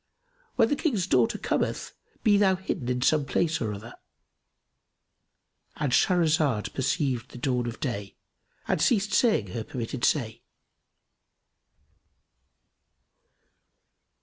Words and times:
When 0.55 0.69
the 0.69 0.75
King's 0.75 1.05
daughter 1.05 1.37
cometh 1.37 1.93
be 2.23 2.35
thou 2.35 2.55
hidden 2.55 2.89
in 2.89 3.03
some 3.03 3.23
place 3.23 3.61
or 3.61 3.71
other";——And 3.71 5.91
Shahrazad 5.91 6.73
perceived 6.73 7.29
the 7.29 7.37
dawn 7.37 7.67
of 7.67 7.79
day 7.79 8.17
and 8.67 8.81
ceased 8.81 9.13
saying 9.13 9.51
her 9.51 9.63
permitted 9.63 10.03
say. 10.03 10.41